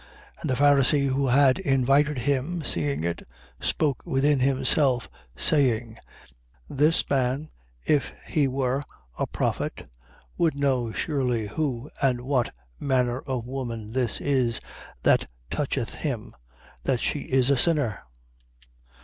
[0.37, 0.41] 7:39.
[0.41, 3.21] And the Pharisee, who had invited him, seeing it,
[3.59, 5.99] spoke within himself, saying:
[6.67, 7.49] This man,
[7.85, 8.85] if he were if
[9.19, 9.87] a prophet,
[10.39, 14.59] would know surely who and what manner of woman this is
[15.03, 16.33] that toucheth him,
[16.81, 17.99] that she is a sinner.